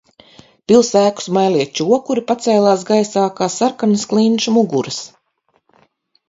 Pils 0.69 0.87
ēku 1.01 1.23
smailie 1.25 1.65
čokuri 1.79 2.23
pacēlās 2.31 2.87
gaisā 2.87 3.27
kā 3.41 3.51
sarkanas 3.57 4.07
klinšu 4.15 4.57
muguras. 4.57 4.99